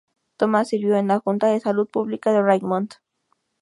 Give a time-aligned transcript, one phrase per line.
[0.37, 2.95] Thomas sirvió en la Junta de Salud Pública de Richmond.